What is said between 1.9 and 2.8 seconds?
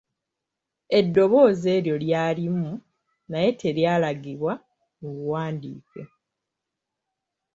lyalimu